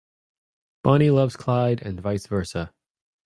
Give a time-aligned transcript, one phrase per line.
[0.83, 2.73] Bonnie loves Clyde and vice versa.